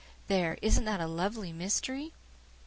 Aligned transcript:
There, 0.25 0.57
isn't 0.63 0.85
that 0.85 0.99
a 0.99 1.05
lovely 1.05 1.53
mystery?" 1.53 2.11